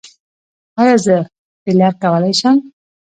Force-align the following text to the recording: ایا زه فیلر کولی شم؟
ایا 0.79 0.95
زه 1.05 1.15
فیلر 1.61 1.93
کولی 2.01 2.33
شم؟ 2.39 2.57